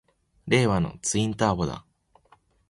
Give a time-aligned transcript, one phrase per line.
[0.47, 1.85] 令和のツインターボだ！